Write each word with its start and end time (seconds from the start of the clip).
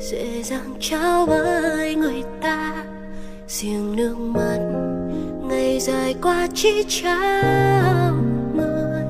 dễ 0.00 0.42
dàng 0.42 0.74
trao 0.80 1.26
với 1.26 1.94
người 1.94 2.22
ta, 2.42 2.84
riêng 3.48 3.96
nước 3.96 4.18
mắt 4.18 4.58
ngày 5.48 5.80
dài 5.80 6.14
qua 6.22 6.46
chỉ 6.54 6.84
trao 6.88 8.14
người. 8.54 9.04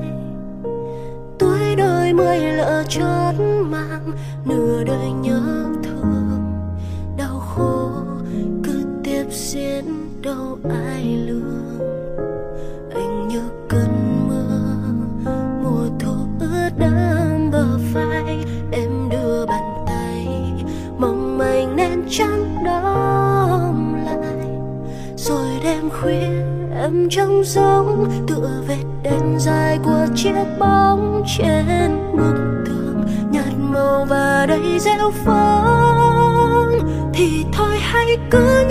Tuổi 1.39 1.75
đôi 1.77 2.13
mươi 2.13 2.39
lỡ 2.39 2.83
chót 2.89 3.35
mang, 3.69 4.11
nửa 4.45 4.83
đời 4.83 5.11
nhớ 5.11 5.41
thương. 5.83 6.39
Đau 7.17 7.39
khổ 7.39 7.91
cứ 8.63 8.83
tiếp 9.03 9.25
diễn 9.31 9.85
đâu 10.21 10.57
ai 10.69 11.03
lường. 11.03 11.79
Anh 12.93 13.27
nhớ 13.27 13.41
cơn 13.69 14.10
trắng 22.11 22.63
đóng 22.65 23.95
lại. 24.05 24.47
Rồi 25.15 25.45
đêm 25.63 25.89
khuya 25.89 26.43
em 26.81 27.07
trông 27.09 27.43
giống 27.45 28.09
tựa 28.27 28.63
vệt 28.67 28.85
đen 29.03 29.39
dài 29.39 29.79
của 29.83 30.07
chiếc 30.15 30.33
bóng 30.59 31.23
trên 31.37 31.65
bức 32.17 32.63
tường. 32.65 33.03
Nhạt 33.31 33.53
màu 33.59 34.05
và 34.09 34.45
đầy 34.49 34.79
rêu 34.79 35.11
phong 35.25 36.79
thì 37.13 37.45
thôi 37.53 37.77
hãy 37.79 38.17
cứ 38.31 38.65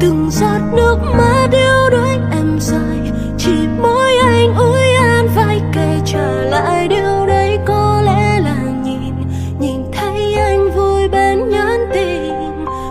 từng 0.00 0.30
giọt 0.30 0.60
nước 0.76 0.96
mắt 1.02 1.48
yêu 1.52 1.90
đuối 1.90 2.18
em 2.32 2.58
rơi 2.60 3.12
chỉ 3.38 3.52
mỗi 3.82 4.16
anh 4.16 4.54
ủi 4.54 4.82
an 4.94 5.28
vai 5.36 5.60
kề 5.72 6.00
trả 6.04 6.32
lại 6.42 6.88
điều 6.88 7.26
đấy 7.26 7.58
có 7.66 8.02
lẽ 8.04 8.40
là 8.40 8.56
nhìn. 8.84 9.14
Nhìn 9.60 9.82
thấy 9.92 10.34
anh 10.34 10.70
vui 10.70 11.08
bên 11.08 11.48
nhắn 11.48 11.90
tin. 11.92 12.32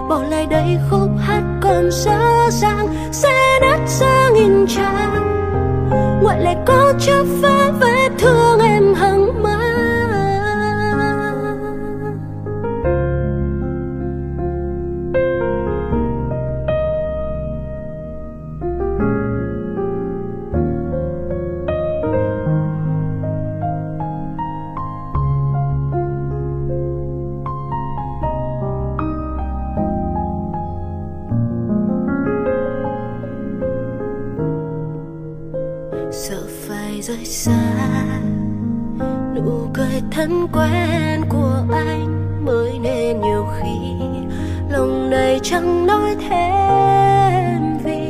Bỏ 0.09 0.23
lại 0.29 0.45
đây 0.45 0.77
khúc 0.89 1.09
hát 1.19 1.43
còn 1.61 1.91
dở 1.91 2.49
ràng 2.49 2.87
sẽ 3.11 3.59
đất 3.61 3.79
ra 3.99 4.29
nghìn 4.29 4.67
trang 4.67 5.29
ngoại 6.21 6.39
lại 6.39 6.55
có 6.65 6.93
chấp 6.99 7.25
phá 7.41 7.71
rời 37.09 37.25
xa 37.25 37.61
nụ 39.35 39.67
cười 39.73 40.01
thân 40.11 40.47
quen 40.53 41.21
của 41.29 41.63
anh 41.71 42.45
mới 42.45 42.79
nên 42.79 43.21
nhiều 43.21 43.47
khi 43.57 43.95
lòng 44.69 45.09
này 45.09 45.39
chẳng 45.43 45.87
nói 45.87 46.15
thêm 46.29 47.77
vì 47.83 48.01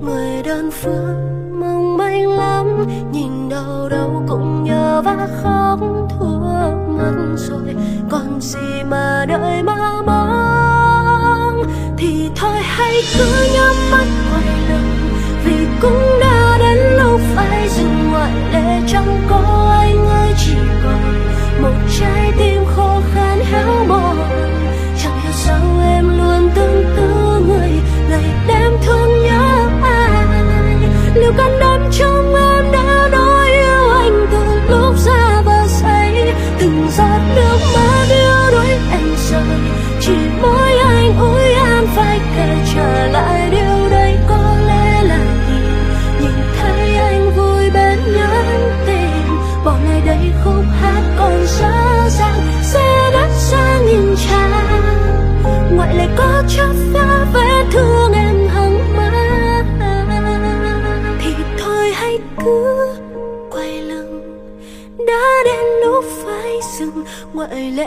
người 0.00 0.42
đơn 0.44 0.70
phương 0.70 1.16
mong 1.60 1.96
manh 1.98 2.28
lắm 2.28 2.86
nhìn 3.12 3.48
đâu 3.48 3.88
đâu 3.88 4.24
cũng 4.28 4.64
nhớ 4.64 5.02
và 5.04 5.28
khóc 5.42 5.80
thua 6.10 6.70
mất 6.86 7.36
rồi 7.36 7.74
còn 8.10 8.40
gì 8.40 8.82
mà 8.90 9.24
đợi 9.28 9.62
mà 9.62 10.02
mong 10.06 11.62
thì 11.96 12.30
thôi 12.36 12.56
hãy 12.62 12.94
cứ 13.18 13.48
nhắm 13.54 13.74
mắt 13.90 14.25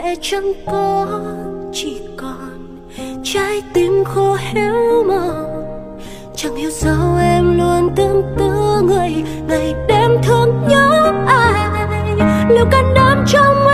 ngoại 0.02 0.16
chẳng 0.20 0.52
có, 0.66 1.20
chỉ 1.72 2.00
còn 2.16 2.78
trái 3.24 3.62
tim 3.74 4.04
khô 4.04 4.34
héo 4.34 5.04
mòn. 5.08 5.46
Chẳng 6.36 6.56
hiểu 6.56 6.70
sao 6.70 7.18
em 7.22 7.58
luôn 7.58 7.90
tương 7.96 8.22
tư 8.38 8.82
người 8.82 9.24
ngày 9.48 9.74
đêm 9.88 10.10
thương 10.22 10.68
nhớ 10.68 11.12
ai. 11.26 11.70
Liệu 12.50 12.66
can 12.70 12.94
đảm 12.94 13.24
trong 13.26 13.69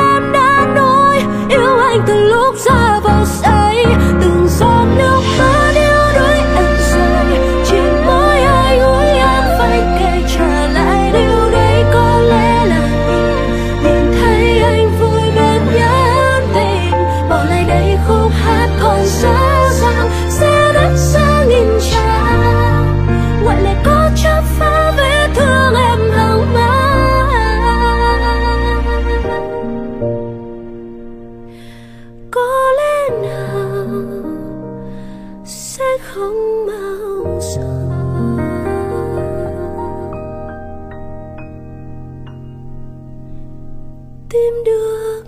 tìm 44.37 44.65
được. 44.65 45.23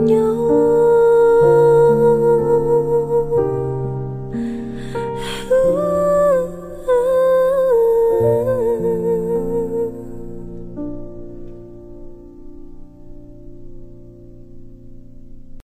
Nhau 0.00 0.45